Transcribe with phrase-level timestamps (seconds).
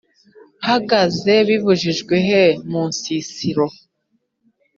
[0.67, 2.43] hagaze bibujijwehe?
[2.71, 3.65] munsisiro